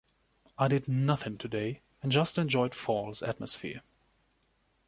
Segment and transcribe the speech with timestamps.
[0.57, 3.83] I did nothing today and just enjoyed fall’s atmosphere